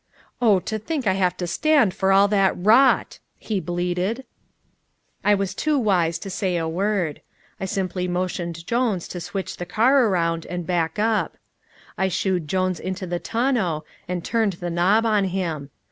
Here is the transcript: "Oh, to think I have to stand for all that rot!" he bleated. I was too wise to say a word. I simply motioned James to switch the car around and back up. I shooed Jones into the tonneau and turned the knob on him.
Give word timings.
"Oh, 0.41 0.59
to 0.61 0.79
think 0.79 1.05
I 1.05 1.13
have 1.13 1.37
to 1.37 1.45
stand 1.45 1.93
for 1.93 2.11
all 2.11 2.27
that 2.29 2.55
rot!" 2.57 3.19
he 3.37 3.59
bleated. 3.59 4.25
I 5.23 5.35
was 5.35 5.53
too 5.53 5.77
wise 5.77 6.17
to 6.17 6.29
say 6.31 6.57
a 6.57 6.67
word. 6.67 7.21
I 7.59 7.65
simply 7.65 8.07
motioned 8.07 8.65
James 8.65 9.07
to 9.09 9.19
switch 9.21 9.57
the 9.57 9.65
car 9.67 10.07
around 10.07 10.47
and 10.47 10.65
back 10.65 10.97
up. 10.97 11.37
I 11.99 12.07
shooed 12.07 12.47
Jones 12.47 12.79
into 12.79 13.05
the 13.05 13.19
tonneau 13.19 13.85
and 14.07 14.25
turned 14.25 14.53
the 14.53 14.71
knob 14.71 15.05
on 15.05 15.25
him. 15.25 15.69